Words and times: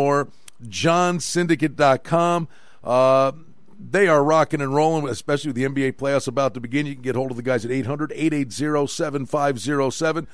more. 0.00 0.28
JohnSyndicate.com. 0.64 2.48
Uh, 2.82 3.32
they 3.78 4.08
are 4.08 4.22
rocking 4.22 4.60
and 4.60 4.74
rolling, 4.74 5.08
especially 5.08 5.48
with 5.48 5.56
the 5.56 5.64
NBA 5.64 5.92
playoffs 5.94 6.28
about 6.28 6.54
to 6.54 6.60
begin. 6.60 6.86
You 6.86 6.94
can 6.94 7.02
get 7.02 7.16
hold 7.16 7.30
of 7.30 7.36
the 7.36 7.42
guys 7.42 7.64
at 7.64 7.70
800 7.70 8.12
880 8.12 8.86
7507. 8.86 10.26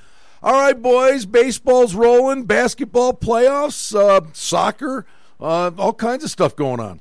All 0.43 0.53
right, 0.53 0.81
boys, 0.81 1.27
baseball's 1.27 1.95
rolling, 1.95 2.45
basketball 2.45 3.15
playoffs, 3.15 3.97
uh, 3.97 4.27
soccer, 4.33 5.07
uh, 5.41 5.71
all 5.79 5.95
kinds 5.95 6.25
of 6.25 6.31
stuff 6.31 6.55
going 6.55 6.81
on. 6.81 7.01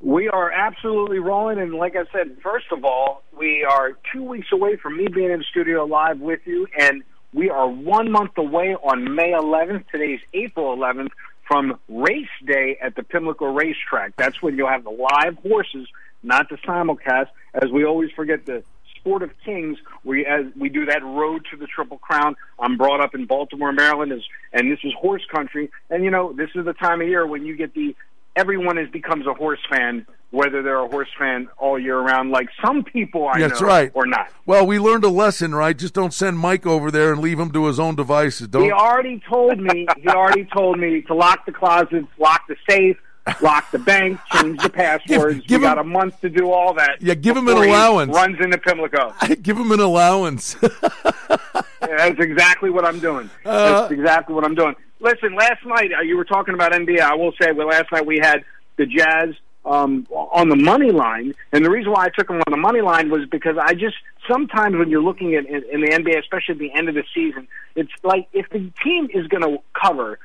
We 0.00 0.28
are 0.28 0.50
absolutely 0.50 1.18
rolling, 1.18 1.58
and 1.58 1.74
like 1.74 1.96
I 1.96 2.04
said, 2.12 2.36
first 2.42 2.66
of 2.70 2.84
all, 2.84 3.22
we 3.36 3.64
are 3.64 3.92
two 4.12 4.22
weeks 4.22 4.48
away 4.52 4.76
from 4.76 4.96
me 4.96 5.08
being 5.08 5.30
in 5.30 5.38
the 5.38 5.44
studio 5.50 5.84
live 5.84 6.20
with 6.20 6.40
you, 6.44 6.68
and 6.78 7.02
we 7.36 7.50
are 7.50 7.68
one 7.68 8.10
month 8.10 8.38
away 8.38 8.74
on 8.74 9.14
May 9.14 9.32
11th. 9.32 9.84
Today's 9.92 10.20
April 10.32 10.74
11th 10.74 11.10
from 11.46 11.78
race 11.86 12.26
day 12.46 12.78
at 12.80 12.96
the 12.96 13.02
Pimlico 13.02 13.52
racetrack. 13.52 14.16
That's 14.16 14.40
when 14.40 14.56
you'll 14.56 14.70
have 14.70 14.84
the 14.84 14.90
live 14.90 15.36
horses, 15.46 15.86
not 16.22 16.48
the 16.48 16.56
simulcast, 16.56 17.28
as 17.52 17.70
we 17.70 17.84
always 17.84 18.10
forget 18.16 18.46
the 18.46 18.64
Sport 18.96 19.22
of 19.22 19.30
Kings. 19.44 19.76
We 20.02 20.24
as 20.24 20.46
we 20.58 20.70
do 20.70 20.86
that 20.86 21.04
road 21.04 21.46
to 21.50 21.58
the 21.58 21.66
Triple 21.66 21.98
Crown. 21.98 22.36
I'm 22.58 22.78
brought 22.78 23.02
up 23.02 23.14
in 23.14 23.26
Baltimore, 23.26 23.70
Maryland, 23.70 24.12
is 24.12 24.22
and 24.54 24.72
this 24.72 24.80
is 24.82 24.94
horse 24.98 25.24
country. 25.30 25.70
And 25.90 26.04
you 26.04 26.10
know, 26.10 26.32
this 26.32 26.48
is 26.54 26.64
the 26.64 26.72
time 26.72 27.02
of 27.02 27.06
year 27.06 27.26
when 27.26 27.44
you 27.44 27.54
get 27.54 27.74
the 27.74 27.94
everyone 28.36 28.78
is 28.78 28.88
becomes 28.90 29.26
a 29.26 29.34
horse 29.34 29.60
fan 29.68 30.06
whether 30.30 30.60
they're 30.62 30.84
a 30.84 30.88
horse 30.88 31.08
fan 31.16 31.48
all 31.56 31.78
year 31.78 31.98
round, 31.98 32.30
like 32.30 32.48
some 32.62 32.82
people 32.82 33.28
I 33.28 33.38
That's 33.38 33.60
know, 33.60 33.66
right. 33.68 33.90
or 33.94 34.06
not. 34.06 34.28
Well, 34.44 34.66
we 34.66 34.78
learned 34.78 35.04
a 35.04 35.08
lesson, 35.08 35.54
right? 35.54 35.76
Just 35.76 35.94
don't 35.94 36.12
send 36.12 36.38
Mike 36.38 36.66
over 36.66 36.90
there 36.90 37.12
and 37.12 37.22
leave 37.22 37.38
him 37.38 37.52
to 37.52 37.66
his 37.66 37.78
own 37.78 37.94
devices. 37.94 38.48
Don't. 38.48 38.64
He 38.64 38.72
already 38.72 39.22
told 39.30 39.58
me. 39.58 39.86
He 40.02 40.08
already 40.08 40.44
told 40.44 40.78
me 40.78 41.02
to 41.02 41.14
lock 41.14 41.46
the 41.46 41.52
closets, 41.52 42.08
lock 42.18 42.42
the 42.48 42.56
safe, 42.68 42.98
lock 43.40 43.70
the 43.70 43.78
bank, 43.78 44.18
change 44.32 44.60
the 44.60 44.68
passwords. 44.74 45.40
give 45.46 45.60
we 45.60 45.66
him- 45.66 45.74
got 45.74 45.78
a 45.78 45.84
month 45.84 46.20
to 46.20 46.28
do 46.28 46.50
all 46.50 46.74
that. 46.74 47.00
Yeah, 47.00 47.14
give 47.14 47.36
him 47.36 47.46
an 47.48 47.56
allowance. 47.56 48.12
Runs 48.12 48.36
into 48.40 48.58
Pimlico. 48.58 49.14
Give 49.42 49.56
him 49.56 49.70
an 49.70 49.80
allowance. 49.80 50.54
That's 51.80 52.18
exactly 52.18 52.68
what 52.70 52.84
I'm 52.84 52.98
doing. 52.98 53.30
Uh, 53.44 53.80
That's 53.82 53.92
exactly 53.92 54.34
what 54.34 54.44
I'm 54.44 54.54
doing. 54.54 54.74
Listen, 55.00 55.34
last 55.34 55.64
night 55.64 55.90
uh, 55.96 56.02
you 56.02 56.16
were 56.16 56.24
talking 56.24 56.54
about 56.54 56.72
NBA. 56.72 57.00
I 57.00 57.14
will 57.14 57.32
say, 57.40 57.52
well, 57.52 57.68
last 57.68 57.92
night 57.92 58.06
we 58.06 58.18
had 58.18 58.44
the 58.76 58.86
Jazz 58.86 59.34
um, 59.64 60.06
on 60.10 60.48
the 60.48 60.56
money 60.56 60.90
line, 60.90 61.34
and 61.52 61.64
the 61.64 61.70
reason 61.70 61.92
why 61.92 62.04
I 62.04 62.08
took 62.16 62.28
them 62.28 62.36
on 62.46 62.50
the 62.50 62.56
money 62.56 62.80
line 62.80 63.10
was 63.10 63.26
because 63.30 63.56
I 63.60 63.74
just 63.74 63.96
sometimes 64.30 64.76
when 64.76 64.88
you're 64.88 65.02
looking 65.02 65.34
at 65.34 65.46
in, 65.46 65.64
in 65.70 65.80
the 65.80 65.88
NBA, 65.88 66.18
especially 66.20 66.52
at 66.52 66.58
the 66.58 66.72
end 66.72 66.88
of 66.88 66.94
the 66.94 67.04
season, 67.14 67.48
it's 67.74 67.90
like 68.02 68.28
if 68.32 68.48
the 68.50 68.70
team 68.82 69.08
is 69.12 69.26
going 69.26 69.42
to 69.42 69.58
cover. 69.80 70.18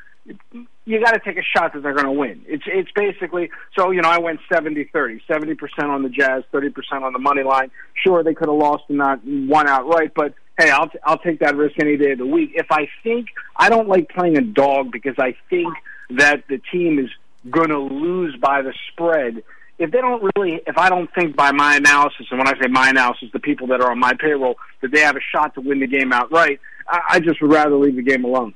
You 0.85 1.03
got 1.03 1.13
to 1.13 1.19
take 1.19 1.37
a 1.37 1.43
shot 1.43 1.73
that 1.73 1.81
they're 1.81 1.95
going 1.95 2.05
to 2.05 2.11
win. 2.11 2.43
It's 2.47 2.63
it's 2.67 2.91
basically 2.91 3.49
so 3.75 3.89
you 3.89 4.01
know 4.01 4.09
I 4.09 4.19
went 4.19 4.39
70-30, 4.51 5.21
70 5.27 5.55
percent 5.55 5.89
on 5.89 6.03
the 6.03 6.09
Jazz, 6.09 6.43
thirty 6.51 6.69
percent 6.69 7.03
on 7.03 7.11
the 7.11 7.19
money 7.19 7.41
line. 7.41 7.71
Sure, 7.95 8.23
they 8.23 8.35
could 8.35 8.47
have 8.47 8.57
lost 8.57 8.83
and 8.87 8.99
not 8.99 9.19
won 9.25 9.67
outright, 9.67 10.13
but 10.13 10.35
hey, 10.61 10.69
I'll 10.69 10.89
t- 10.89 10.99
I'll 11.03 11.17
take 11.17 11.39
that 11.39 11.55
risk 11.55 11.79
any 11.79 11.97
day 11.97 12.11
of 12.11 12.19
the 12.19 12.25
week. 12.25 12.51
If 12.55 12.67
I 12.71 12.87
think 13.03 13.27
I 13.55 13.69
don't 13.69 13.87
like 13.87 14.09
playing 14.09 14.37
a 14.37 14.41
dog 14.41 14.91
because 14.91 15.15
I 15.17 15.35
think 15.49 15.73
that 16.11 16.47
the 16.47 16.59
team 16.71 16.99
is 16.99 17.09
going 17.49 17.69
to 17.69 17.79
lose 17.79 18.35
by 18.37 18.61
the 18.61 18.73
spread. 18.91 19.43
If 19.79 19.89
they 19.91 19.99
don't 19.99 20.29
really, 20.35 20.61
if 20.67 20.77
I 20.77 20.89
don't 20.89 21.11
think 21.15 21.35
by 21.35 21.51
my 21.51 21.75
analysis, 21.75 22.27
and 22.29 22.37
when 22.37 22.47
I 22.47 22.53
say 22.59 22.67
my 22.69 22.89
analysis, 22.89 23.29
the 23.33 23.39
people 23.39 23.67
that 23.67 23.81
are 23.81 23.91
on 23.91 23.99
my 23.99 24.13
payroll, 24.13 24.57
that 24.81 24.91
they 24.91 24.99
have 24.99 25.15
a 25.15 25.21
shot 25.21 25.55
to 25.55 25.61
win 25.61 25.79
the 25.79 25.87
game 25.87 26.13
outright, 26.13 26.59
I, 26.87 27.01
I 27.09 27.19
just 27.19 27.41
would 27.41 27.51
rather 27.51 27.75
leave 27.75 27.95
the 27.95 28.03
game 28.03 28.23
alone. 28.23 28.53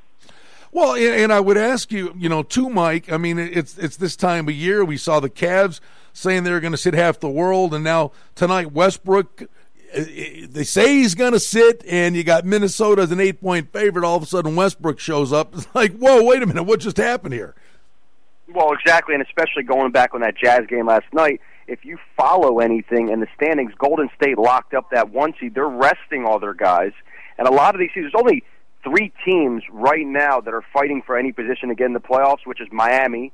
Well, 0.72 0.94
and 0.96 1.34
I 1.34 1.40
would 1.40 1.58
ask 1.58 1.92
you, 1.92 2.14
you 2.18 2.30
know, 2.30 2.44
to 2.44 2.70
Mike. 2.70 3.12
I 3.12 3.18
mean, 3.18 3.40
it's 3.40 3.78
it's 3.78 3.98
this 3.98 4.16
time 4.16 4.48
of 4.48 4.54
year. 4.54 4.84
We 4.86 4.98
saw 4.98 5.20
the 5.20 5.30
Cavs 5.30 5.80
saying 6.14 6.44
they 6.44 6.52
were 6.52 6.60
going 6.60 6.74
to 6.74 6.78
sit 6.78 6.94
half 6.94 7.20
the 7.20 7.30
world, 7.30 7.74
and 7.74 7.84
now 7.84 8.12
tonight 8.36 8.72
Westbrook. 8.74 9.44
They 9.96 10.64
say 10.64 10.98
he's 10.98 11.16
going 11.16 11.32
to 11.32 11.40
sit, 11.40 11.84
and 11.88 12.16
you 12.16 12.24
got 12.24 12.46
Minnesota 12.46 13.04
as 13.04 13.12
an 13.12 13.20
eight-point 13.20 13.72
favorite. 13.72 14.06
All 14.06 14.18
of 14.18 14.24
a 14.24 14.26
sudden, 14.26 14.56
Westbrook 14.56 15.00
shows 15.00 15.32
up. 15.32 15.56
It's 15.56 15.68
like, 15.74 15.98
whoa, 15.98 16.24
wait 16.24 16.44
a 16.44 16.46
minute, 16.46 16.64
what 16.64 16.82
just 16.82 16.98
happened 16.98 17.34
here? 17.34 17.56
Well, 18.54 18.74
exactly, 18.74 19.16
and 19.16 19.24
especially 19.24 19.64
going 19.64 19.92
back 19.92 20.14
on 20.14 20.22
that 20.22 20.38
Jazz 20.38 20.68
game 20.68 20.88
last 20.88 21.06
night. 21.14 21.42
If 21.68 21.84
you 21.84 21.98
follow 22.16 22.60
anything 22.60 23.10
in 23.10 23.22
the 23.22 23.28
standings, 23.36 23.74
Golden 23.78 24.10
State 24.16 24.38
locked 24.38 24.74
up 24.74 24.92
that 24.92 25.10
one 25.10 25.34
seed. 25.40 25.56
They're 25.56 25.68
resting 25.68 26.26
all 26.26 26.40
their 26.40 26.54
guys, 26.54 26.92
and 27.38 27.48
a 27.48 27.52
lot 27.52 27.74
of 27.74 27.80
these 27.80 27.90
teams. 27.94 28.12
There's 28.12 28.22
only 28.22 28.44
three 28.84 29.12
teams 29.26 29.64
right 29.72 30.06
now 30.06 30.42
that 30.42 30.54
are 30.54 30.64
fighting 30.74 31.02
for 31.02 31.18
any 31.18 31.32
position 31.32 31.70
to 31.70 31.76
get 31.76 31.86
in 31.86 31.94
the 31.94 32.00
playoffs, 32.00 32.46
which 32.46 32.62
is 32.62 32.68
Miami, 32.72 33.32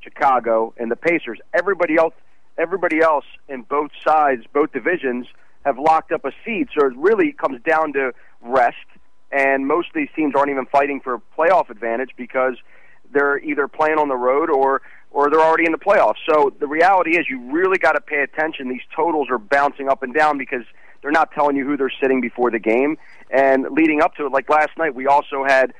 Chicago, 0.00 0.72
and 0.78 0.90
the 0.90 0.96
Pacers. 0.96 1.38
Everybody 1.52 1.96
else, 1.96 2.14
everybody 2.56 3.00
else 3.00 3.26
in 3.48 3.62
both 3.62 3.90
sides, 4.06 4.44
both 4.54 4.72
divisions, 4.72 5.26
have 5.66 5.78
locked 5.80 6.12
up 6.12 6.24
a 6.24 6.30
seed. 6.44 6.68
So 6.78 6.86
it 6.86 6.96
really 6.96 7.32
comes 7.32 7.60
down 7.62 7.92
to 7.94 8.12
rest, 8.40 8.86
and 9.32 9.66
most 9.66 9.88
of 9.88 9.94
these 9.94 10.08
teams 10.14 10.34
aren't 10.36 10.50
even 10.50 10.64
fighting 10.66 11.00
for 11.00 11.20
playoff 11.36 11.70
advantage 11.70 12.10
because 12.16 12.54
they're 13.12 13.38
either 13.38 13.66
playing 13.66 13.98
on 13.98 14.08
the 14.08 14.16
road 14.16 14.48
or 14.48 14.80
or 15.10 15.30
they're 15.30 15.40
already 15.40 15.64
in 15.64 15.72
the 15.72 15.78
playoffs. 15.78 16.16
So 16.28 16.54
the 16.60 16.66
reality 16.66 17.16
is, 17.16 17.26
you 17.28 17.40
really 17.50 17.78
got 17.78 17.92
to 17.92 18.00
pay 18.00 18.20
attention. 18.20 18.68
These 18.68 18.86
totals 18.94 19.28
are 19.30 19.38
bouncing 19.38 19.88
up 19.88 20.02
and 20.02 20.14
down 20.14 20.36
because 20.36 20.62
they're 21.00 21.10
not 21.10 21.32
telling 21.32 21.56
you 21.56 21.64
who 21.64 21.76
they're 21.76 21.92
sitting 22.00 22.20
before 22.20 22.50
the 22.50 22.58
game. 22.58 22.98
And 23.30 23.66
leading 23.70 24.02
up 24.02 24.14
to 24.16 24.26
it, 24.26 24.32
like 24.32 24.48
last 24.48 24.70
night, 24.78 24.94
we 24.94 25.06
also 25.06 25.44
had 25.44 25.74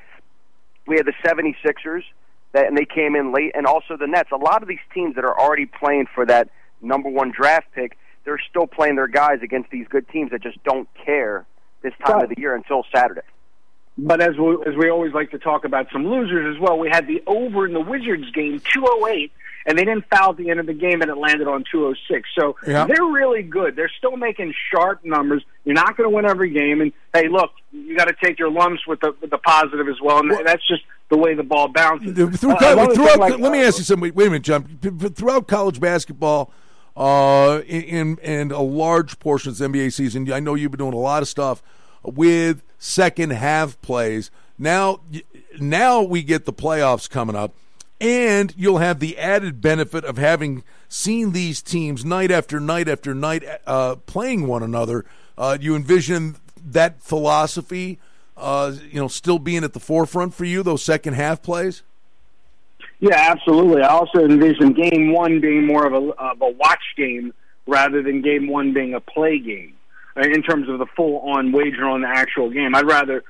we 0.87 0.97
had 0.97 1.07
the 1.07 1.15
76ers 1.25 2.03
that 2.53 2.67
and 2.67 2.77
they 2.77 2.87
came 2.87 3.15
in 3.15 3.33
late, 3.33 3.53
and 3.55 3.67
also 3.67 3.97
the 3.97 4.07
Nets. 4.09 4.31
A 4.33 4.37
lot 4.37 4.63
of 4.63 4.69
these 4.69 4.85
teams 4.93 5.15
that 5.15 5.25
are 5.25 5.39
already 5.39 5.67
playing 5.67 6.07
for 6.13 6.27
that 6.27 6.49
number 6.81 7.09
one 7.09 7.31
draft 7.31 7.67
pick, 7.73 7.97
they're 8.27 8.41
still 8.51 8.67
playing 8.67 8.97
their 8.97 9.07
guys 9.09 9.39
against 9.43 9.71
these 9.71 9.87
good 9.89 10.07
teams 10.11 10.33
that 10.33 10.43
just 10.43 10.63
don't 10.65 10.89
care 11.03 11.47
this 11.83 11.95
time 12.05 12.21
of 12.23 12.29
the 12.29 12.35
year 12.39 12.55
until 12.55 12.85
Saturday. 12.95 13.23
But 13.97 14.21
as 14.21 14.37
we, 14.37 14.59
as 14.67 14.75
we 14.77 14.91
always 14.91 15.15
like 15.15 15.31
to 15.31 15.39
talk 15.39 15.65
about 15.65 15.87
some 15.91 16.07
losers 16.07 16.55
as 16.55 16.61
well, 16.61 16.79
we 16.79 16.91
had 16.91 17.07
the 17.07 17.23
over 17.27 17.65
in 17.67 17.73
the 17.73 17.81
Wizards 17.81 18.31
game, 18.33 18.61
208, 18.75 19.33
and 19.65 19.79
they 19.79 19.85
didn't 19.85 20.05
foul 20.11 20.31
at 20.33 20.37
the 20.37 20.51
end 20.51 20.61
of 20.61 20.67
the 20.67 20.75
game, 20.75 21.01
and 21.01 21.11
it 21.11 21.17
landed 21.17 21.49
on 21.49 21.65
206. 21.73 22.29
So 22.39 22.57
Yeah. 22.67 22.85
they're 22.87 23.07
really 23.07 23.43
good. 23.43 23.75
They're 23.75 23.91
still 23.97 24.17
making 24.17 24.53
sharp 24.71 25.03
numbers. 25.03 25.43
You're 25.65 25.75
not 25.77 25.97
going 25.97 26.11
to 26.11 26.15
win 26.15 26.27
every 26.27 26.51
game, 26.51 26.83
and 26.83 26.93
hey, 27.15 27.29
look, 27.29 27.53
you 27.73 27.97
got 27.97 28.09
to 28.09 28.15
take 28.23 28.39
your 28.39 28.51
lumps 28.51 28.87
with 28.87 29.01
the 29.01 29.15
with 29.21 29.31
the 29.31 29.39
positive 29.39 29.89
as 29.89 29.97
well, 30.03 30.19
and 30.19 30.31
that's 30.47 30.67
just 30.69 30.83
the 31.09 31.17
way 31.17 31.35
the 31.35 31.43
ball 31.43 31.69
bounces. 31.69 32.13
Through, 32.39 32.51
Uh, 32.53 32.57
another 32.61 32.95
throughout, 32.95 33.19
like, 33.19 33.39
let 33.39 33.53
me 33.53 33.63
ask 33.63 33.79
you 33.79 33.85
something. 33.85 34.13
Wait 34.15 34.27
a 34.27 34.31
minute, 34.31 34.43
John. 34.43 34.65
P- 34.83 34.91
p- 34.91 35.09
Throughout 35.09 35.47
college 35.47 35.81
basketball, 35.81 36.53
uh, 36.97 37.61
in 37.67 38.19
and 38.23 38.53
a 38.53 38.61
large 38.61 39.19
portion 39.19 39.51
of 39.51 39.59
the 39.59 39.67
NBA 39.67 39.93
season, 39.93 40.33
I 40.33 40.41
know 40.41 40.55
you've 40.55 40.71
been 40.71 40.79
doing 40.79 40.95
a 40.95 40.99
lot 40.99 41.23
of 41.23 41.29
stuff 41.29 41.63
with 42.03 42.63
second 42.79 43.31
half 43.31 43.81
plays. 43.83 44.31
Now, 44.59 45.01
now 45.61 46.03
we 46.03 46.23
get 46.23 46.47
the 46.47 46.53
playoffs 46.53 47.11
coming 47.11 47.37
up, 47.37 47.55
and 48.01 48.55
you'll 48.57 48.79
have 48.79 49.01
the 49.01 49.19
added 49.19 49.61
benefit 49.61 50.05
of 50.05 50.17
having 50.17 50.65
seen 50.89 51.33
these 51.33 51.61
teams 51.61 52.05
night 52.05 52.31
after 52.31 52.59
night 52.61 52.89
after 52.89 53.15
night 53.15 53.45
uh, 53.67 53.97
playing 54.07 54.47
one 54.47 54.63
another. 54.63 55.05
Uh, 55.37 55.59
you 55.61 55.77
envision 55.77 56.37
that 56.65 57.03
philosophy, 57.03 57.99
uh, 58.37 58.73
you 58.91 58.99
know, 58.99 59.09
still 59.09 59.39
being 59.39 59.65
at 59.65 59.75
the 59.75 59.81
forefront 59.81 60.33
for 60.33 60.47
you. 60.47 60.63
Those 60.63 60.83
second 60.83 61.15
half 61.15 61.43
plays. 61.43 61.83
Yeah, 63.01 63.29
absolutely. 63.31 63.83
I 63.83 63.89
also 63.89 64.25
envision 64.25 64.73
game 64.73 65.13
one 65.13 65.41
being 65.41 65.67
more 65.67 65.87
of 65.87 65.93
a, 65.93 66.11
of 66.13 66.41
a 66.41 66.51
watch 66.51 66.83
game 66.97 67.35
rather 67.67 68.03
than 68.03 68.23
game 68.23 68.49
one 68.49 68.73
being 68.73 68.95
a 68.95 69.01
play 69.01 69.39
game 69.39 69.75
uh, 70.17 70.23
in 70.23 70.43
terms 70.43 70.69
of 70.69 70.79
the 70.79 70.87
full 70.97 71.19
on 71.21 71.53
wager 71.53 71.85
on 71.85 72.01
the 72.03 72.09
actual 72.09 72.51
game. 72.51 72.75
I'd 72.75 72.87
rather 72.87 73.23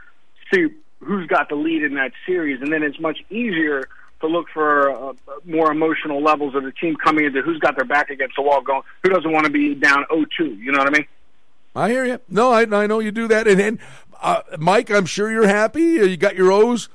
see 0.53 0.69
who's 1.01 1.27
got 1.27 1.49
the 1.49 1.57
lead 1.57 1.83
in 1.83 1.95
that 1.95 2.13
series, 2.27 2.61
and 2.63 2.73
then 2.73 2.83
it's 2.83 3.01
much 3.01 3.19
easier 3.31 3.89
to 4.21 4.27
look 4.27 4.47
for 4.53 4.91
uh, 4.91 5.13
more 5.45 5.71
emotional 5.71 6.23
levels 6.23 6.55
of 6.55 6.63
the 6.63 6.73
team 6.73 6.97
coming 6.97 7.27
into 7.27 7.43
who's 7.43 7.59
got 7.59 7.77
their 7.77 7.85
back 7.85 8.09
against 8.09 8.37
the 8.37 8.43
wall 8.43 8.63
going, 8.63 8.83
who 9.03 9.11
doesn't 9.11 9.31
want 9.31 9.45
to 9.47 9.53
be 9.53 9.75
down 9.75 10.05
0-2, 10.11 10.27
you 10.59 10.73
know 10.73 10.79
what 10.79 10.87
I 10.87 10.91
mean? 10.91 11.07
I 11.75 11.91
hear 11.91 12.05
you. 12.07 12.21
No, 12.31 12.51
I, 12.51 12.63
I 12.63 12.87
know 12.87 13.01
you 13.01 13.11
do 13.13 13.29
that. 13.29 13.47
And, 13.47 13.61
and 13.61 13.79
uh, 14.23 14.41
Mike, 14.59 14.91
I'm 14.91 15.05
sure 15.05 15.31
you're 15.31 15.47
happy. 15.47 16.01
Uh, 16.01 16.05
You 16.05 16.17
got 16.17 16.35
your 16.35 16.51
O's 16.51 16.89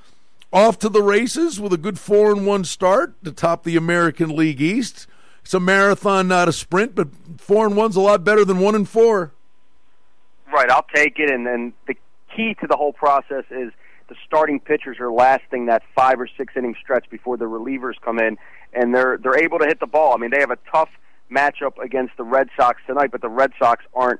off 0.53 0.77
to 0.79 0.89
the 0.89 1.01
races 1.01 1.59
with 1.59 1.73
a 1.73 1.77
good 1.77 1.97
four 1.97 2.31
and 2.31 2.45
one 2.45 2.63
start 2.63 3.23
to 3.23 3.31
top 3.31 3.63
the 3.63 3.75
American 3.75 4.35
League 4.35 4.61
East. 4.61 5.07
It's 5.43 5.53
a 5.53 5.59
marathon, 5.59 6.27
not 6.27 6.47
a 6.47 6.53
sprint, 6.53 6.93
but 6.95 7.07
four 7.37 7.65
and 7.65 7.75
one's 7.75 7.95
a 7.95 8.01
lot 8.01 8.23
better 8.23 8.45
than 8.45 8.59
one 8.59 8.75
and 8.75 8.87
four. 8.87 9.31
Right, 10.51 10.69
I'll 10.69 10.85
take 10.93 11.17
it. 11.19 11.31
And 11.31 11.47
then 11.47 11.73
the 11.87 11.95
key 12.35 12.55
to 12.61 12.67
the 12.67 12.75
whole 12.75 12.93
process 12.93 13.45
is 13.49 13.71
the 14.09 14.15
starting 14.25 14.59
pitchers 14.59 14.99
are 14.99 15.11
lasting 15.11 15.67
that 15.67 15.83
five 15.95 16.19
or 16.19 16.27
six 16.37 16.53
inning 16.55 16.75
stretch 16.81 17.09
before 17.09 17.37
the 17.37 17.45
relievers 17.45 17.93
come 18.03 18.19
in, 18.19 18.37
and 18.73 18.93
they're 18.93 19.17
they're 19.17 19.41
able 19.41 19.57
to 19.59 19.65
hit 19.65 19.79
the 19.79 19.87
ball. 19.87 20.13
I 20.13 20.17
mean, 20.17 20.31
they 20.31 20.39
have 20.39 20.51
a 20.51 20.59
tough 20.71 20.89
matchup 21.31 21.77
against 21.81 22.17
the 22.17 22.23
Red 22.23 22.49
Sox 22.57 22.81
tonight, 22.85 23.11
but 23.11 23.21
the 23.21 23.29
Red 23.29 23.51
Sox 23.57 23.85
aren't 23.93 24.19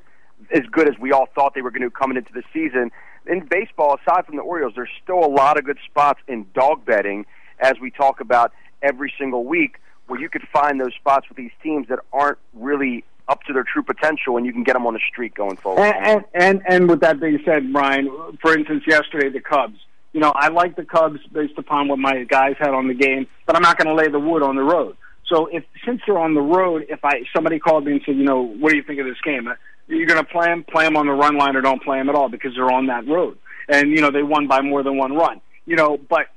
as 0.54 0.62
good 0.72 0.88
as 0.88 0.98
we 0.98 1.12
all 1.12 1.28
thought 1.36 1.54
they 1.54 1.62
were 1.62 1.72
going 1.72 1.82
to 1.82 1.92
coming 1.92 2.18
into 2.18 2.32
the 2.34 2.44
season. 2.54 2.90
In 3.28 3.46
baseball, 3.46 3.98
aside 4.02 4.26
from 4.26 4.36
the 4.36 4.42
Orioles, 4.42 4.74
there's 4.76 4.90
still 5.04 5.20
a 5.20 5.30
lot 5.30 5.58
of 5.58 5.66
good 5.66 5.78
spots 5.86 6.20
in 6.28 6.46
dog 6.54 6.86
betting, 6.86 7.26
as 7.60 7.74
we 7.80 7.92
talk 7.92 8.20
about 8.20 8.52
every 8.82 9.14
single 9.18 9.46
week, 9.46 9.78
where 10.08 10.20
you 10.20 10.30
could 10.30 10.48
find 10.52 10.80
those 10.82 10.94
spots 10.96 11.30
with 11.30 11.38
these 11.38 11.52
teams 11.62 11.88
that 11.90 12.00
aren't 12.12 12.40
really 12.54 13.04
up 13.28 13.44
to 13.44 13.54
their 13.54 13.64
true 13.64 13.84
potential, 13.84 14.38
and 14.38 14.46
you 14.46 14.52
can 14.52 14.64
get 14.64 14.74
them 14.74 14.86
on 14.88 14.94
the 14.94 15.00
street 15.12 15.34
going 15.36 15.56
forward. 15.56 15.84
And 15.84 15.96
and 16.04 16.26
and, 16.34 16.62
and 16.68 16.90
with 16.90 17.02
that 17.02 17.20
being 17.20 17.40
said, 17.46 17.72
Brian, 17.72 18.10
for 18.42 18.58
instance, 18.58 18.84
yesterday 18.88 19.30
the 19.30 19.40
Cubs. 19.40 19.80
You 20.14 20.20
know, 20.20 20.34
I 20.36 20.50
like 20.50 20.76
the 20.76 20.84
Cubs 20.84 21.20
based 21.32 21.58
upon 21.58 21.88
what 21.88 21.98
my 21.98 22.24
guys 22.24 22.56
had 22.60 22.72
on 22.72 22.88
the 22.90 22.94
game, 22.94 23.28
but 23.46 23.56
I'm 23.56 23.62
not 23.62 23.78
going 23.78 23.88
to 23.88 23.94
lay 23.94 24.10
the 24.10 24.20
wood 24.20 24.44
on 24.44 24.58
the 24.58 24.64
road. 24.64 24.98
So 25.28 25.46
if 25.46 25.64
since 25.86 26.02
they're 26.06 26.20
on 26.20 26.34
the 26.34 26.42
road, 26.42 26.86
if 26.90 27.06
I 27.06 27.24
somebody 27.34 27.60
called 27.60 27.86
me 27.86 27.94
and 27.94 28.02
said, 28.06 28.18
you 28.18 28.26
know, 28.26 28.42
what 28.42 28.72
do 28.72 28.76
you 28.76 28.84
think 28.84 29.00
of 29.00 29.06
this 29.06 29.22
game? 29.24 29.48
You're 29.92 30.08
going 30.08 30.24
to 30.24 30.32
play 30.32 30.48
them, 30.48 30.64
play 30.64 30.86
them 30.86 30.96
on 30.96 31.06
the 31.06 31.12
run 31.12 31.38
line, 31.38 31.56
or 31.56 31.62
don't 31.62 31.84
play 31.84 31.98
them 31.98 32.10
at 32.10 32.16
all 32.16 32.30
because 32.30 32.54
they're 32.56 32.72
on 32.72 32.88
that 32.88 33.08
road. 33.08 33.38
And 33.68 33.92
you 33.92 34.02
know 34.02 34.10
they 34.10 34.24
won 34.24 34.48
by 34.48 34.62
more 34.62 34.84
than 34.84 34.98
one 34.98 35.14
run. 35.14 35.42
You 35.66 35.76
know, 35.76 35.98
but 35.98 36.28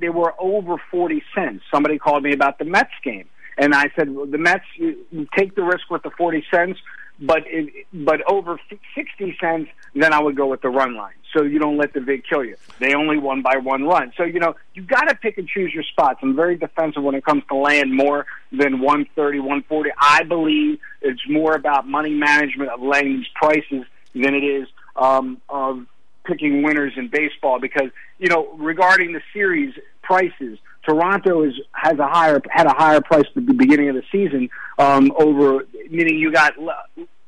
they 0.00 0.08
were 0.08 0.34
over 0.38 0.76
forty 0.90 1.22
cents. 1.34 1.62
Somebody 1.72 1.98
called 1.98 2.22
me 2.22 2.32
about 2.32 2.58
the 2.58 2.64
Mets 2.64 2.90
game, 3.04 3.28
and 3.56 3.74
I 3.74 3.90
said 3.96 4.10
well, 4.14 4.26
the 4.26 4.38
Mets 4.38 4.64
you 4.76 5.28
take 5.36 5.54
the 5.54 5.62
risk 5.62 5.90
with 5.90 6.02
the 6.02 6.10
forty 6.16 6.44
cents, 6.52 6.78
but 7.20 7.42
it, 7.46 7.86
but 7.92 8.22
over 8.30 8.58
sixty 8.94 9.36
cents, 9.40 9.70
then 9.94 10.12
I 10.12 10.20
would 10.20 10.36
go 10.36 10.46
with 10.46 10.62
the 10.62 10.70
run 10.70 10.96
line. 10.96 11.14
So 11.34 11.42
you 11.42 11.58
don't 11.58 11.76
let 11.76 11.92
the 11.92 12.00
vig 12.00 12.24
kill 12.28 12.44
you. 12.44 12.56
They 12.80 12.94
only 12.94 13.18
won 13.18 13.42
by 13.42 13.56
one 13.58 13.84
run. 13.84 14.12
So 14.16 14.24
you 14.24 14.40
know 14.40 14.56
you 14.74 14.82
got 14.82 15.08
to 15.08 15.14
pick 15.14 15.38
and 15.38 15.46
choose 15.46 15.72
your 15.72 15.84
spots. 15.84 16.20
I'm 16.22 16.34
very 16.34 16.56
defensive 16.56 17.02
when 17.02 17.14
it 17.14 17.24
comes 17.24 17.42
to 17.48 17.56
laying 17.56 17.94
more 17.94 18.26
than 18.50 18.80
one 18.80 19.06
thirty, 19.14 19.38
one 19.38 19.62
forty. 19.62 19.90
I 19.98 20.24
believe 20.24 20.78
it's 21.02 21.22
more 21.28 21.54
about 21.54 21.86
money 21.86 22.14
management 22.14 22.70
of 22.70 22.80
laying 22.80 23.18
these 23.18 23.28
prices 23.34 23.84
than 24.14 24.34
it 24.34 24.44
is 24.44 24.68
um, 24.96 25.40
of 25.48 25.86
picking 26.24 26.62
winners 26.62 26.92
in 26.96 27.08
baseball 27.08 27.60
because 27.60 27.90
you 28.18 28.28
know 28.28 28.52
regarding 28.56 29.12
the 29.12 29.20
series 29.32 29.74
prices 30.02 30.58
Toronto 30.82 31.42
is 31.42 31.54
has 31.72 31.98
a 31.98 32.06
higher 32.06 32.40
had 32.50 32.66
a 32.66 32.74
higher 32.74 33.00
price 33.00 33.26
at 33.36 33.46
the 33.46 33.52
beginning 33.52 33.88
of 33.88 33.94
the 33.94 34.04
season 34.10 34.48
um, 34.78 35.12
over 35.16 35.64
meaning 35.90 36.18
you 36.18 36.32
got 36.32 36.54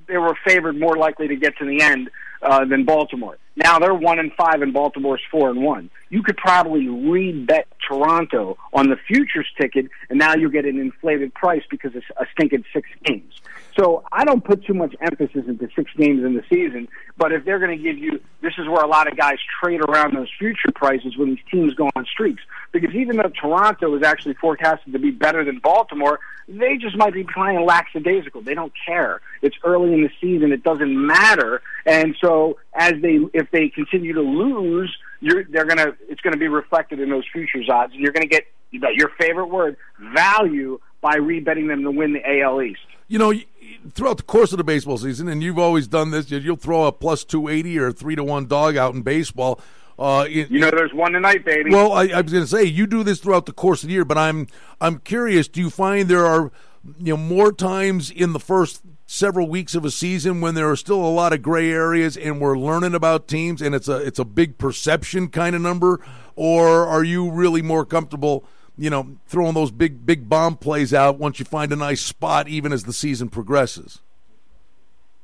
they 0.08 0.16
were 0.16 0.36
favored 0.46 0.78
more 0.78 0.96
likely 0.96 1.28
to 1.28 1.36
get 1.36 1.56
to 1.58 1.64
the 1.64 1.80
end 1.80 2.10
uh, 2.42 2.64
than 2.64 2.84
Baltimore. 2.84 3.38
Now 3.56 3.78
they're 3.78 3.94
one 3.94 4.18
and 4.18 4.32
five, 4.32 4.62
and 4.62 4.72
Baltimore's 4.72 5.20
four 5.30 5.50
and 5.50 5.62
one. 5.62 5.90
You 6.08 6.22
could 6.22 6.36
probably 6.36 6.86
rebet 6.86 7.64
Toronto 7.86 8.56
on 8.72 8.88
the 8.88 8.96
futures 8.96 9.46
ticket, 9.60 9.86
and 10.10 10.18
now 10.18 10.34
you 10.34 10.50
get 10.50 10.64
an 10.64 10.78
inflated 10.78 11.34
price 11.34 11.62
because 11.70 11.92
it's 11.94 12.06
a 12.16 12.26
stinking 12.32 12.64
six 12.72 12.88
games. 13.04 13.32
So 13.78 14.04
I 14.10 14.24
don't 14.24 14.44
put 14.44 14.64
too 14.64 14.74
much 14.74 14.94
emphasis 15.00 15.44
into 15.46 15.68
six 15.76 15.90
games 15.96 16.24
in 16.24 16.34
the 16.34 16.42
season. 16.50 16.88
But 17.16 17.32
if 17.32 17.44
they're 17.44 17.58
going 17.58 17.76
to 17.76 17.82
give 17.82 17.98
you, 17.98 18.20
this 18.40 18.54
is 18.58 18.66
where 18.68 18.82
a 18.82 18.88
lot 18.88 19.10
of 19.10 19.16
guys 19.16 19.36
trade 19.62 19.80
around 19.80 20.14
those 20.14 20.28
future 20.38 20.72
prices 20.74 21.16
when 21.16 21.30
these 21.30 21.44
teams 21.50 21.74
go 21.74 21.90
on 21.94 22.04
streaks. 22.06 22.42
Because 22.72 22.94
even 22.94 23.16
though 23.16 23.30
Toronto 23.38 23.94
is 23.96 24.02
actually 24.02 24.34
forecasted 24.34 24.92
to 24.94 24.98
be 24.98 25.10
better 25.10 25.44
than 25.44 25.58
Baltimore, 25.58 26.20
they 26.48 26.76
just 26.78 26.96
might 26.96 27.12
be 27.12 27.24
playing 27.24 27.64
lackadaisical. 27.64 28.42
They 28.42 28.54
don't 28.54 28.72
care. 28.86 29.20
It's 29.42 29.56
early 29.62 29.92
in 29.92 30.02
the 30.02 30.10
season. 30.20 30.52
It 30.52 30.62
doesn't 30.62 31.06
matter. 31.06 31.62
And 31.86 32.16
so 32.20 32.58
as 32.74 32.94
they, 33.02 33.18
if 33.34 33.50
they 33.50 33.68
continue 33.68 34.14
to 34.14 34.22
lose, 34.22 34.94
you're, 35.20 35.44
they're 35.44 35.66
gonna, 35.66 35.92
it's 36.08 36.20
gonna 36.22 36.36
be 36.36 36.48
reflected 36.48 36.98
in 36.98 37.10
those 37.10 37.24
futures 37.32 37.68
odds, 37.68 37.92
and 37.92 38.02
you're 38.02 38.12
gonna 38.12 38.26
get 38.26 38.46
your 38.70 39.10
favorite 39.18 39.48
word, 39.48 39.76
value, 40.14 40.80
by 41.02 41.16
rebetting 41.16 41.68
them 41.68 41.82
to 41.82 41.90
win 41.90 42.14
the 42.14 42.40
AL 42.40 42.62
East. 42.62 42.80
You 43.08 43.18
know, 43.18 43.34
throughout 43.92 44.16
the 44.16 44.22
course 44.22 44.52
of 44.52 44.58
the 44.58 44.64
baseball 44.64 44.96
season, 44.96 45.28
and 45.28 45.42
you've 45.42 45.58
always 45.58 45.86
done 45.86 46.10
this, 46.10 46.30
you'll 46.30 46.56
throw 46.56 46.86
a 46.86 46.92
plus 46.92 47.24
280 47.24 47.78
or 47.78 47.88
a 47.88 47.92
3 47.92 48.16
to 48.16 48.24
1 48.24 48.46
dog 48.46 48.76
out 48.76 48.94
in 48.94 49.02
baseball. 49.02 49.60
Uh, 49.98 50.26
you 50.28 50.46
know, 50.48 50.70
there's 50.70 50.92
one 50.92 51.12
tonight, 51.12 51.44
baby. 51.44 51.70
Well, 51.70 51.92
I, 51.92 52.08
I 52.08 52.20
was 52.20 52.32
going 52.32 52.44
to 52.44 52.46
say 52.46 52.64
you 52.64 52.86
do 52.86 53.02
this 53.02 53.20
throughout 53.20 53.46
the 53.46 53.52
course 53.52 53.82
of 53.82 53.88
the 53.88 53.94
year, 53.94 54.04
but 54.04 54.18
I'm 54.18 54.46
I'm 54.80 54.98
curious. 54.98 55.48
Do 55.48 55.60
you 55.60 55.70
find 55.70 56.08
there 56.08 56.26
are 56.26 56.50
you 56.98 57.12
know 57.12 57.16
more 57.16 57.52
times 57.52 58.10
in 58.10 58.32
the 58.32 58.40
first 58.40 58.82
several 59.06 59.48
weeks 59.48 59.74
of 59.74 59.84
a 59.84 59.90
season 59.90 60.40
when 60.40 60.54
there 60.54 60.70
are 60.70 60.76
still 60.76 61.04
a 61.04 61.12
lot 61.12 61.32
of 61.32 61.42
gray 61.42 61.70
areas 61.70 62.16
and 62.16 62.40
we're 62.40 62.58
learning 62.58 62.94
about 62.94 63.28
teams 63.28 63.60
and 63.60 63.74
it's 63.74 63.88
a 63.88 63.96
it's 63.96 64.18
a 64.18 64.24
big 64.24 64.58
perception 64.58 65.28
kind 65.28 65.54
of 65.54 65.62
number, 65.62 66.00
or 66.34 66.86
are 66.86 67.04
you 67.04 67.30
really 67.30 67.62
more 67.62 67.84
comfortable? 67.84 68.44
you 68.78 68.88
know, 68.88 69.18
throwing 69.26 69.54
those 69.54 69.70
big 69.70 70.06
big 70.06 70.28
bomb 70.28 70.56
plays 70.56 70.94
out 70.94 71.18
once 71.18 71.38
you 71.38 71.44
find 71.44 71.72
a 71.72 71.76
nice 71.76 72.00
spot, 72.00 72.48
even 72.48 72.72
as 72.72 72.84
the 72.84 72.92
season 72.92 73.28
progresses. 73.28 74.00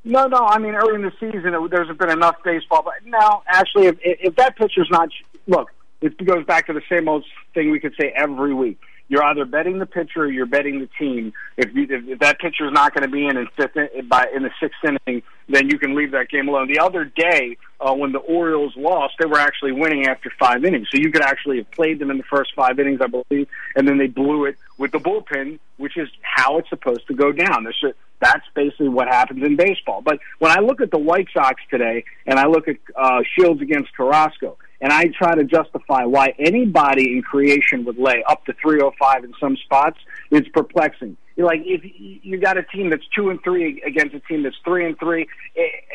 No, 0.03 0.27
no. 0.27 0.37
I 0.37 0.57
mean, 0.59 0.75
early 0.75 0.95
in 0.95 1.01
the 1.01 1.11
season, 1.19 1.53
it, 1.53 1.71
there's 1.71 1.95
been 1.97 2.09
enough 2.09 2.37
baseball, 2.43 2.83
but 2.83 2.93
now, 3.05 3.43
actually, 3.47 3.87
if, 3.87 3.97
if 4.01 4.35
that 4.35 4.55
pitcher's 4.55 4.89
not 4.89 5.09
look, 5.47 5.71
it 6.01 6.23
goes 6.25 6.45
back 6.45 6.67
to 6.67 6.73
the 6.73 6.81
same 6.89 7.09
old 7.09 7.25
thing 7.53 7.71
we 7.71 7.79
could 7.79 7.93
say 7.99 8.13
every 8.15 8.53
week. 8.53 8.79
You're 9.09 9.23
either 9.23 9.43
betting 9.43 9.79
the 9.79 9.87
pitcher 9.87 10.21
or 10.21 10.27
you're 10.27 10.45
betting 10.45 10.79
the 10.79 10.89
team. 10.99 11.33
If, 11.57 11.73
you, 11.73 11.87
if, 11.89 12.07
if 12.07 12.19
that 12.19 12.39
pitcher 12.39 12.67
is 12.67 12.71
not 12.71 12.93
going 12.93 13.03
to 13.03 13.11
be 13.11 13.25
in 13.25 13.37
in, 13.37 13.47
fifth, 13.57 13.75
in, 13.75 14.07
by, 14.07 14.27
in 14.33 14.43
the 14.43 14.51
sixth 14.61 14.77
inning, 14.83 15.23
then 15.49 15.69
you 15.69 15.79
can 15.79 15.95
leave 15.95 16.11
that 16.11 16.29
game 16.29 16.47
alone. 16.47 16.67
The 16.67 16.79
other 16.79 17.05
day, 17.05 17.57
uh, 17.81 17.93
when 17.93 18.11
the 18.11 18.19
Orioles 18.19 18.75
lost, 18.75 19.15
they 19.19 19.25
were 19.25 19.39
actually 19.39 19.71
winning 19.71 20.07
after 20.07 20.31
five 20.37 20.65
innings. 20.65 20.87
So 20.91 20.97
you 20.97 21.11
could 21.11 21.21
actually 21.21 21.57
have 21.57 21.71
played 21.71 21.99
them 21.99 22.11
in 22.11 22.17
the 22.17 22.23
first 22.23 22.53
five 22.55 22.79
innings, 22.79 22.99
I 23.01 23.07
believe, 23.07 23.47
and 23.75 23.87
then 23.87 23.97
they 23.97 24.07
blew 24.07 24.45
it 24.45 24.57
with 24.77 24.91
the 24.91 24.99
bullpen, 24.99 25.59
which 25.77 25.97
is 25.97 26.09
how 26.21 26.57
it's 26.57 26.69
supposed 26.69 27.07
to 27.07 27.13
go 27.13 27.31
down. 27.31 27.63
There's 27.63 27.83
that's 28.19 28.45
basically 28.53 28.89
what 28.89 29.07
happens 29.07 29.43
in 29.43 29.55
baseball. 29.55 30.01
But 30.01 30.19
when 30.39 30.51
I 30.51 30.59
look 30.59 30.81
at 30.81 30.91
the 30.91 30.97
White 30.97 31.29
Sox 31.33 31.61
today, 31.69 32.03
and 32.25 32.37
I 32.37 32.47
look 32.47 32.67
at 32.67 32.75
uh, 32.95 33.21
Shields 33.35 33.61
against 33.61 33.95
Carrasco, 33.95 34.57
and 34.81 34.91
I 34.91 35.07
try 35.07 35.35
to 35.35 35.43
justify 35.43 36.05
why 36.05 36.33
anybody 36.37 37.13
in 37.13 37.21
creation 37.21 37.85
would 37.85 37.97
lay 37.97 38.23
up 38.27 38.45
to 38.45 38.53
305 38.53 39.23
in 39.23 39.33
some 39.39 39.57
spots, 39.57 39.99
it's 40.31 40.47
perplexing. 40.49 41.17
Like 41.39 41.61
if 41.63 41.81
you 42.23 42.37
got 42.37 42.57
a 42.57 42.63
team 42.63 42.89
that's 42.89 43.05
two 43.15 43.29
and 43.29 43.41
three 43.41 43.81
against 43.83 44.13
a 44.13 44.19
team 44.19 44.43
that's 44.43 44.57
three 44.65 44.85
and 44.85 44.99
three, 44.99 45.27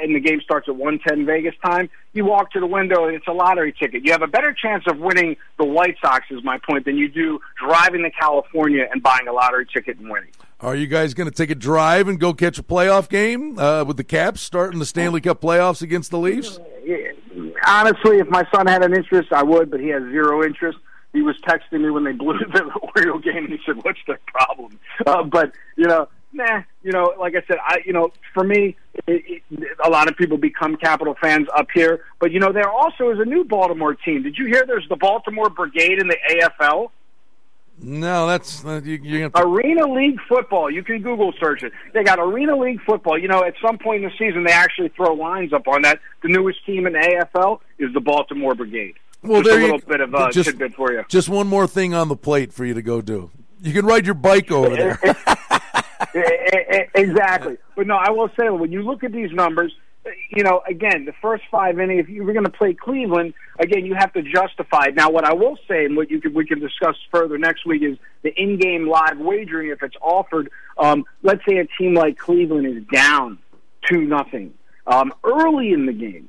and 0.02 0.14
the 0.14 0.20
game 0.20 0.41
starts 0.41 0.69
at 0.69 0.76
110 0.76 1.26
Vegas 1.26 1.55
time, 1.62 1.91
you 2.14 2.25
walk 2.25 2.50
to 2.52 2.61
the 2.61 2.67
window 2.67 3.05
and 3.05 3.14
it's 3.14 3.26
a 3.26 3.32
lottery 3.32 3.73
ticket. 3.73 4.06
You 4.06 4.12
have 4.12 4.23
a 4.23 4.26
better 4.26 4.55
chance 4.55 4.85
of 4.87 4.99
winning 4.99 5.37
the 5.58 5.67
White 5.67 5.96
Sox, 6.00 6.26
is 6.31 6.43
my 6.43 6.58
point, 6.58 6.87
than 6.87 6.96
you 6.96 7.08
do 7.08 7.41
driving 7.62 8.02
to 8.05 8.11
California 8.11 8.87
and 8.91 9.02
buying 9.02 9.29
a 9.29 9.32
lottery 9.32 9.67
ticket 9.67 9.99
and 9.99 10.08
winning. 10.08 10.31
Are 10.61 10.75
you 10.75 10.87
guys 10.87 11.12
going 11.12 11.29
to 11.29 11.35
take 11.35 11.50
a 11.50 11.55
drive 11.55 12.08
and 12.08 12.19
go 12.19 12.32
catch 12.32 12.58
a 12.58 12.62
playoff 12.62 13.11
game 13.11 13.58
uh, 13.58 13.85
with 13.85 13.99
the 13.99 14.05
Caps 14.05 14.41
starting 14.41 14.79
the 14.79 14.87
Stanley 14.87 15.20
Cup 15.20 15.43
playoffs 15.43 15.82
against 15.82 16.11
the 16.11 16.19
Leafs? 16.19 16.58
Honestly, 17.67 18.19
if 18.19 18.29
my 18.31 18.46
son 18.55 18.67
had 18.67 18.82
an 18.82 18.94
interest, 18.94 19.31
I 19.32 19.43
would, 19.43 19.70
but 19.70 19.81
he 19.81 19.88
has 19.88 20.02
zero 20.05 20.43
interest. 20.43 20.79
He 21.14 21.22
was 21.22 21.37
texting 21.46 21.81
me 21.81 21.90
when 21.90 22.05
they 22.05 22.12
blew 22.12 22.37
the 22.52 22.64
Oriole 22.96 23.20
game, 23.20 23.44
and 23.44 23.52
he 23.52 23.61
said, 23.64 23.82
"What's 23.82 24.00
the 24.06 24.19
problem?" 24.27 24.79
Uh, 25.06 25.22
but 25.22 25.53
you 25.77 25.86
know, 25.86 26.08
nah. 26.32 26.62
You 26.82 26.93
know, 26.93 27.15
like 27.19 27.34
I 27.36 27.43
said, 27.46 27.56
I 27.65 27.79
you 27.86 27.93
know, 27.93 28.12
for 28.34 28.44
me, 28.44 28.77
it, 29.06 29.43
it, 29.50 29.69
a 29.82 29.89
lot 29.89 30.08
of 30.08 30.17
people 30.17 30.36
become 30.36 30.77
Capital 30.77 31.15
fans 31.20 31.46
up 31.56 31.69
here, 31.72 32.05
but 32.19 32.32
you 32.32 32.41
know, 32.41 32.53
there 32.53 32.69
also 32.69 33.10
is 33.10 33.20
a 33.20 33.24
new 33.24 33.44
Baltimore 33.44 33.94
team. 33.94 34.24
Did 34.24 34.36
you 34.36 34.46
hear? 34.46 34.65
There's 34.67 34.86
the 34.89 34.96
Baltimore 34.96 35.48
Brigade 35.48 36.00
in 36.00 36.08
the 36.08 36.19
AFL. 36.31 36.91
No, 37.81 38.27
that's 38.27 38.65
uh, 38.65 38.81
you, 38.84 38.98
you're 39.03 39.29
gonna... 39.29 39.46
Arena 39.46 39.93
League 39.93 40.19
football. 40.29 40.70
You 40.70 40.82
can 40.82 41.00
Google 41.00 41.32
search 41.41 41.62
it. 41.62 41.72
They 41.93 42.03
got 42.03 42.19
Arena 42.19 42.56
League 42.56 42.81
football. 42.82 43.19
You 43.19 43.29
know, 43.29 43.44
at 43.44 43.55
some 43.65 43.79
point 43.79 44.05
in 44.05 44.10
the 44.10 44.17
season, 44.17 44.44
they 44.44 44.53
actually 44.53 44.89
throw 44.91 45.15
lines 45.15 45.53
up 45.53 45.69
on 45.69 45.82
that. 45.82 46.00
The 46.22 46.29
newest 46.29 46.65
team 46.67 46.86
in 46.86 46.93
the 46.93 46.98
AFL 46.98 47.60
is 47.79 47.93
the 47.93 48.00
Baltimore 48.00 48.55
Brigade. 48.55 48.94
Well, 49.24 49.43
just 49.43 49.50
there 49.50 49.58
a 49.58 49.62
little 49.62 49.78
you, 49.78 49.86
bit 49.86 50.00
of 50.00 50.14
uh, 50.14 50.31
just, 50.31 50.50
tidbit 50.50 50.74
for 50.74 50.93
you. 50.93 51.04
Just 51.08 51.28
one 51.28 51.46
more 51.46 51.66
thing 51.66 51.94
on 51.94 52.08
the 52.08 52.16
plate 52.16 52.52
for 52.52 52.64
you 52.64 52.74
to 52.74 52.82
go 52.82 53.00
do. 53.00 53.31
You 53.62 53.72
can 53.72 53.86
ride 53.86 54.04
your 54.04 54.14
bike 54.14 54.50
over 54.50 54.76
there. 54.76 54.98
exactly. 56.94 57.56
But 57.74 57.86
no, 57.86 57.96
I 57.96 58.10
will 58.10 58.28
say 58.38 58.50
when 58.50 58.70
you 58.70 58.82
look 58.82 59.02
at 59.02 59.12
these 59.12 59.32
numbers, 59.32 59.74
you 60.31 60.43
know, 60.44 60.62
again, 60.69 61.06
the 61.06 61.14
first 61.22 61.44
five 61.50 61.81
innings, 61.81 62.04
if 62.04 62.08
you 62.10 62.24
were 62.24 62.34
going 62.34 62.44
to 62.44 62.50
play 62.50 62.74
Cleveland, 62.74 63.32
again, 63.58 63.86
you 63.86 63.94
have 63.94 64.12
to 64.12 64.22
justify 64.22 64.86
it. 64.88 64.94
Now, 64.94 65.10
what 65.10 65.24
I 65.24 65.32
will 65.32 65.56
say, 65.66 65.86
and 65.86 65.96
what 65.96 66.10
you 66.10 66.20
can, 66.20 66.34
we 66.34 66.44
can 66.44 66.60
discuss 66.60 66.96
further 67.10 67.38
next 67.38 67.64
week, 67.64 67.82
is 67.82 67.96
the 68.22 68.34
in-game 68.40 68.86
live 68.86 69.19
wagering. 69.19 69.70
If 69.70 69.82
it's 69.82 69.96
offered, 70.02 70.50
um, 70.76 71.06
let's 71.22 71.40
say 71.48 71.56
a 71.56 71.66
team 71.78 71.94
like 71.94 72.19
Cleveland 72.19 72.66
is 72.66 72.84
down 72.93 73.38
two 73.88 74.02
nothing 74.02 74.52
um, 74.86 75.12
early 75.24 75.72
in 75.72 75.86
the 75.86 75.93
game. 75.93 76.28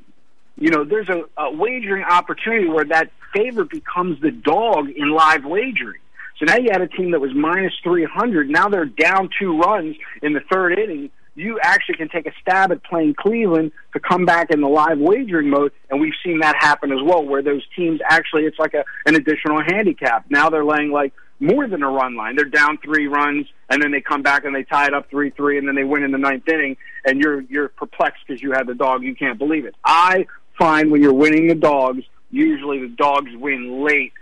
You 0.57 0.69
know, 0.69 0.83
there's 0.83 1.09
a, 1.09 1.23
a 1.37 1.53
wagering 1.53 2.03
opportunity 2.03 2.67
where 2.67 2.85
that 2.85 3.11
favorite 3.33 3.69
becomes 3.69 4.21
the 4.21 4.31
dog 4.31 4.89
in 4.89 5.09
live 5.11 5.43
wagering. 5.45 5.99
So 6.39 6.45
now 6.45 6.57
you 6.57 6.69
had 6.71 6.81
a 6.81 6.87
team 6.87 7.11
that 7.11 7.21
was 7.21 7.33
minus 7.33 7.73
300. 7.83 8.49
Now 8.49 8.67
they're 8.69 8.85
down 8.85 9.29
two 9.39 9.57
runs 9.57 9.95
in 10.21 10.33
the 10.33 10.41
third 10.51 10.77
inning 10.77 11.09
you 11.35 11.59
actually 11.61 11.95
can 11.95 12.09
take 12.09 12.25
a 12.25 12.31
stab 12.41 12.71
at 12.71 12.83
playing 12.83 13.13
Cleveland 13.13 13.71
to 13.93 13.99
come 13.99 14.25
back 14.25 14.49
in 14.51 14.61
the 14.61 14.67
live 14.67 14.97
wagering 14.97 15.49
mode, 15.49 15.73
and 15.89 15.99
we've 15.99 16.13
seen 16.23 16.39
that 16.39 16.55
happen 16.57 16.91
as 16.91 16.99
well, 17.03 17.23
where 17.23 17.43
those 17.43 17.63
teams 17.75 17.99
actually 18.09 18.43
it's 18.43 18.57
like 18.57 18.73
a 18.73 18.83
an 19.05 19.15
additional 19.15 19.61
handicap. 19.61 20.25
Now 20.29 20.49
they're 20.49 20.65
laying 20.65 20.91
like 20.91 21.13
more 21.39 21.67
than 21.67 21.83
a 21.83 21.89
run 21.89 22.15
line. 22.15 22.37
They're 22.37 22.45
down 22.45 22.77
three 22.77 23.07
runs, 23.07 23.47
and 23.69 23.81
then 23.81 23.91
they 23.91 23.99
come 23.99 24.23
back 24.23 24.45
and 24.45 24.55
they 24.55 24.63
tie 24.63 24.87
it 24.87 24.93
up 24.93 25.09
three 25.09 25.29
three, 25.29 25.57
and 25.57 25.67
then 25.67 25.75
they 25.75 25.83
win 25.83 26.03
in 26.03 26.11
the 26.11 26.17
ninth 26.17 26.47
inning, 26.47 26.77
and 27.05 27.21
you're 27.21 27.41
you're 27.41 27.67
perplexed 27.67 28.23
because 28.25 28.41
you 28.41 28.53
had 28.53 28.65
the 28.65 28.75
dog. 28.75 29.03
You 29.03 29.15
can't 29.15 29.37
believe 29.37 29.65
it. 29.65 29.75
I 29.83 30.27
find 30.57 30.91
when 30.91 31.01
you're 31.01 31.13
winning 31.13 31.47
the 31.47 31.55
dogs, 31.55 32.03
usually 32.31 32.79
the 32.79 32.89
dogs 32.89 33.31
win 33.35 33.83
late. 33.83 34.13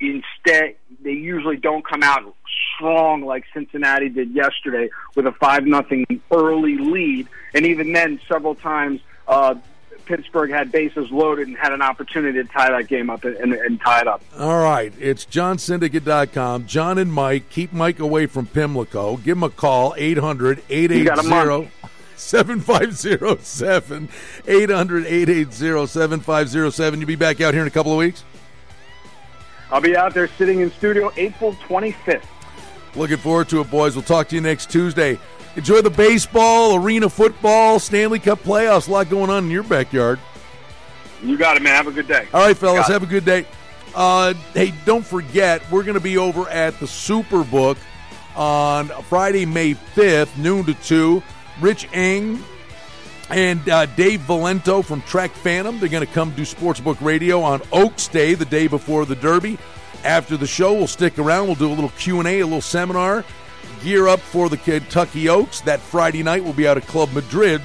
Instead, 0.00 0.76
they 1.02 1.12
usually 1.12 1.56
don't 1.56 1.86
come 1.86 2.02
out 2.02 2.34
strong 2.76 3.22
like 3.22 3.44
Cincinnati 3.54 4.08
did 4.08 4.32
yesterday 4.32 4.90
with 5.14 5.26
a 5.26 5.32
five 5.32 5.66
nothing 5.66 6.04
early 6.30 6.76
lead, 6.76 7.28
and 7.54 7.66
even 7.66 7.92
then, 7.92 8.20
several 8.28 8.54
times 8.54 9.00
uh, 9.28 9.54
Pittsburgh 10.10 10.50
had 10.50 10.72
bases 10.72 11.10
loaded 11.10 11.46
and 11.46 11.56
had 11.56 11.72
an 11.72 11.82
opportunity 11.82 12.42
to 12.42 12.48
tie 12.48 12.70
that 12.70 12.88
game 12.88 13.10
up 13.10 13.24
and, 13.24 13.52
and, 13.54 13.80
tie 13.80 14.00
it 14.00 14.08
up. 14.08 14.22
All 14.38 14.60
right, 14.60 14.92
it's 14.98 15.24
johnsyndicate.com. 15.24 16.66
John 16.66 16.98
and 16.98 17.12
Mike, 17.12 17.48
keep 17.48 17.72
Mike 17.72 18.00
away 18.00 18.26
from 18.26 18.46
Pimlico. 18.46 19.18
Give 19.18 19.36
him 19.36 19.44
a 19.44 19.50
call, 19.50 19.94
800 19.96 20.62
880 20.68 21.79
7507. 22.20 24.08
800 24.46 25.06
880 25.06 25.86
7507. 25.86 27.00
You'll 27.00 27.06
be 27.06 27.16
back 27.16 27.40
out 27.40 27.54
here 27.54 27.62
in 27.62 27.68
a 27.68 27.70
couple 27.70 27.92
of 27.92 27.98
weeks? 27.98 28.24
I'll 29.70 29.80
be 29.80 29.96
out 29.96 30.14
there 30.14 30.28
sitting 30.28 30.60
in 30.60 30.70
studio 30.72 31.12
April 31.16 31.54
25th. 31.54 32.24
Looking 32.96 33.18
forward 33.18 33.48
to 33.50 33.60
it, 33.60 33.70
boys. 33.70 33.94
We'll 33.94 34.02
talk 34.02 34.28
to 34.28 34.34
you 34.34 34.40
next 34.40 34.70
Tuesday. 34.70 35.18
Enjoy 35.56 35.80
the 35.80 35.90
baseball, 35.90 36.76
arena 36.76 37.08
football, 37.08 37.78
Stanley 37.78 38.18
Cup 38.18 38.40
playoffs. 38.40 38.88
A 38.88 38.92
lot 38.92 39.08
going 39.08 39.30
on 39.30 39.44
in 39.44 39.50
your 39.50 39.62
backyard. 39.62 40.18
You 41.22 41.36
got 41.36 41.56
it, 41.56 41.62
man. 41.62 41.74
Have 41.74 41.86
a 41.86 41.92
good 41.92 42.08
day. 42.08 42.26
All 42.32 42.46
right, 42.46 42.56
fellas. 42.56 42.88
Have 42.88 43.02
a 43.02 43.06
good 43.06 43.24
day. 43.24 43.46
Uh, 43.94 44.34
hey, 44.54 44.72
don't 44.84 45.04
forget, 45.04 45.68
we're 45.70 45.82
going 45.82 45.94
to 45.94 46.00
be 46.00 46.16
over 46.16 46.48
at 46.48 46.78
the 46.78 46.86
Superbook 46.86 47.76
on 48.36 48.88
Friday, 49.04 49.44
May 49.44 49.74
5th, 49.74 50.36
noon 50.38 50.64
to 50.66 50.74
2. 50.74 51.22
Rich 51.60 51.88
Eng 51.92 52.42
and 53.28 53.68
uh, 53.68 53.86
Dave 53.86 54.20
Valento 54.20 54.84
from 54.84 55.02
Track 55.02 55.30
Phantom. 55.30 55.78
They're 55.78 55.88
going 55.88 56.06
to 56.06 56.12
come 56.12 56.30
do 56.32 56.42
Sportsbook 56.42 57.00
Radio 57.00 57.40
on 57.42 57.62
Oaks 57.72 58.08
Day, 58.08 58.34
the 58.34 58.44
day 58.44 58.66
before 58.66 59.06
the 59.06 59.16
Derby. 59.16 59.58
After 60.04 60.36
the 60.36 60.46
show, 60.46 60.72
we'll 60.72 60.86
stick 60.86 61.18
around. 61.18 61.46
We'll 61.46 61.56
do 61.56 61.68
a 61.68 61.74
little 61.74 61.90
Q 61.90 62.18
and 62.18 62.28
A, 62.28 62.40
a 62.40 62.44
little 62.44 62.60
seminar, 62.60 63.24
gear 63.82 64.08
up 64.08 64.20
for 64.20 64.48
the 64.48 64.56
Kentucky 64.56 65.28
Oaks. 65.28 65.60
That 65.60 65.80
Friday 65.80 66.22
night, 66.22 66.42
we'll 66.42 66.52
be 66.54 66.66
out 66.66 66.76
at 66.76 66.86
Club 66.86 67.12
Madrid 67.12 67.60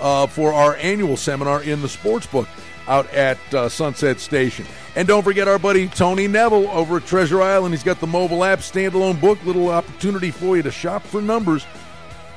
uh, 0.00 0.26
for 0.26 0.52
our 0.52 0.76
annual 0.76 1.16
seminar 1.16 1.62
in 1.62 1.80
the 1.80 1.88
Sportsbook 1.88 2.46
out 2.86 3.10
at 3.12 3.38
uh, 3.54 3.68
Sunset 3.68 4.18
Station. 4.20 4.66
And 4.96 5.06
don't 5.06 5.22
forget 5.22 5.46
our 5.46 5.58
buddy 5.58 5.88
Tony 5.88 6.26
Neville 6.26 6.68
over 6.68 6.96
at 6.96 7.06
Treasure 7.06 7.42
Island. 7.42 7.74
He's 7.74 7.84
got 7.84 8.00
the 8.00 8.06
mobile 8.06 8.44
app, 8.44 8.60
standalone 8.60 9.20
book, 9.20 9.44
little 9.44 9.68
opportunity 9.68 10.30
for 10.30 10.56
you 10.56 10.62
to 10.62 10.70
shop 10.70 11.02
for 11.02 11.20
numbers. 11.20 11.66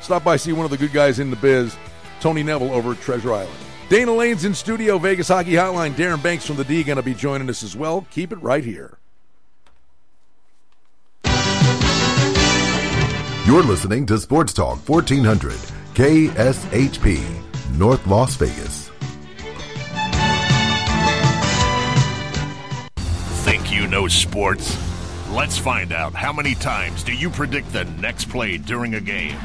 Stop 0.02 0.24
by, 0.24 0.36
see 0.36 0.52
one 0.54 0.66
of 0.66 0.72
the 0.72 0.78
good 0.78 0.94
guys 0.94 1.20
in 1.20 1.30
the 1.30 1.36
biz, 1.36 1.76
Tony 2.20 2.44
Neville 2.44 2.72
over 2.72 2.92
at 2.92 3.02
Treasure 3.02 3.34
Island. 3.34 3.58
Dana 3.90 4.14
Lane's 4.14 4.46
in 4.46 4.54
studio, 4.54 4.98
Vegas 4.98 5.28
Hockey 5.28 5.52
Hotline. 5.52 5.94
Darren 5.94 6.24
Banks 6.24 6.46
from 6.46 6.56
the 6.56 6.64
D 6.64 6.82
going 6.84 6.96
to 6.96 7.04
be 7.04 7.14
joining 7.14 7.50
us 7.50 7.62
as 7.62 7.76
well. 7.76 8.08
Keep 8.12 8.32
it 8.32 8.42
right 8.42 8.64
here. 8.64 8.98
You're 13.46 13.64
listening 13.64 14.06
to 14.06 14.18
Sports 14.18 14.54
Talk 14.54 14.88
1400, 14.88 15.52
KSHP, 15.94 17.78
North 17.78 18.08
Las 18.08 18.38
Vegas. 18.38 18.90
Think 23.44 23.74
you 23.74 23.88
know 23.88 24.08
sports? 24.08 24.78
Let's 25.30 25.58
find 25.58 25.92
out 25.92 26.14
how 26.14 26.32
many 26.32 26.56
times 26.56 27.04
do 27.04 27.14
you 27.14 27.30
predict 27.30 27.74
the 27.74 27.84
next 27.84 28.30
play 28.30 28.58
during 28.58 28.94
a 28.96 29.02
game? 29.02 29.38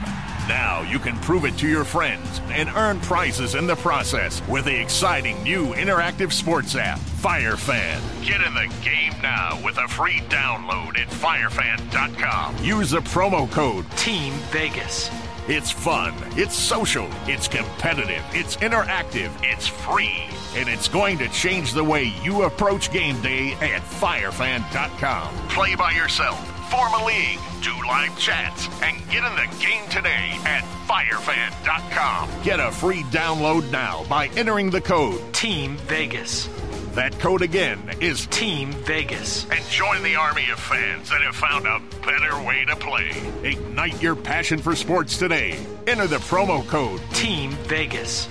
Now 0.48 0.82
you 0.82 1.00
can 1.00 1.16
prove 1.18 1.44
it 1.44 1.56
to 1.58 1.68
your 1.68 1.84
friends 1.84 2.40
and 2.50 2.68
earn 2.76 3.00
prizes 3.00 3.56
in 3.56 3.66
the 3.66 3.74
process 3.74 4.46
with 4.48 4.66
the 4.66 4.80
exciting 4.80 5.42
new 5.42 5.74
interactive 5.74 6.32
sports 6.32 6.76
app, 6.76 7.00
FireFan. 7.00 8.00
Get 8.24 8.40
in 8.40 8.54
the 8.54 8.72
game 8.84 9.12
now 9.22 9.60
with 9.64 9.76
a 9.78 9.88
free 9.88 10.20
download 10.28 10.98
at 10.98 11.08
firefan.com. 11.08 12.64
Use 12.64 12.90
the 12.90 13.00
promo 13.00 13.50
code 13.50 13.90
Team 13.92 14.32
Vegas. 14.50 15.10
It's 15.48 15.70
fun, 15.70 16.14
it's 16.36 16.56
social, 16.56 17.08
it's 17.26 17.46
competitive, 17.46 18.24
it's 18.32 18.56
interactive, 18.56 19.30
it's 19.42 19.68
free, 19.68 20.24
and 20.56 20.68
it's 20.68 20.88
going 20.88 21.18
to 21.18 21.28
change 21.28 21.72
the 21.72 21.84
way 21.84 22.12
you 22.24 22.42
approach 22.42 22.90
game 22.90 23.20
day 23.22 23.52
at 23.54 23.80
firefan.com. 23.82 25.32
Play 25.48 25.76
by 25.76 25.92
yourself 25.92 26.55
form 26.70 26.92
a 26.94 27.04
league, 27.04 27.38
do 27.62 27.72
live 27.86 28.16
chats, 28.18 28.68
and 28.82 28.96
get 29.10 29.24
in 29.24 29.34
the 29.36 29.56
game 29.60 29.88
today 29.88 30.38
at 30.44 30.62
firefan.com. 30.86 32.42
Get 32.42 32.60
a 32.60 32.70
free 32.70 33.02
download 33.04 33.70
now 33.70 34.04
by 34.08 34.28
entering 34.36 34.70
the 34.70 34.80
code 34.80 35.20
Team 35.32 35.76
Vegas. 35.88 36.48
That 36.96 37.18
code 37.18 37.42
again 37.42 37.78
is 38.00 38.26
Team 38.28 38.72
Vegas. 38.72 39.44
And 39.50 39.62
join 39.68 40.02
the 40.02 40.16
army 40.16 40.48
of 40.50 40.58
fans 40.58 41.10
that 41.10 41.20
have 41.20 41.36
found 41.36 41.66
a 41.66 41.78
better 42.06 42.42
way 42.42 42.64
to 42.64 42.74
play. 42.76 43.10
Ignite 43.42 44.00
your 44.00 44.16
passion 44.16 44.58
for 44.58 44.74
sports 44.74 45.18
today. 45.18 45.58
Enter 45.86 46.06
the 46.06 46.16
promo 46.16 46.66
code 46.66 47.02
Team 47.12 47.50
Vegas. 47.68 48.28